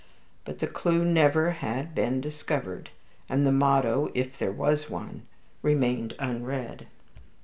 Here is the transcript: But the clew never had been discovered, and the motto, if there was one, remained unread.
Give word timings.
But 0.45 0.57
the 0.57 0.65
clew 0.65 1.05
never 1.05 1.51
had 1.51 1.93
been 1.93 2.21
discovered, 2.21 2.89
and 3.29 3.45
the 3.45 3.51
motto, 3.51 4.09
if 4.15 4.35
there 4.35 4.51
was 4.51 4.89
one, 4.89 5.27
remained 5.61 6.15
unread. 6.17 6.87